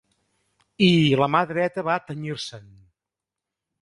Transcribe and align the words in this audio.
...i 0.85 0.87
la 1.23 1.27
mà 1.35 1.41
dreta 1.53 1.85
va 1.91 1.99
tenyir-se'n. 2.09 2.67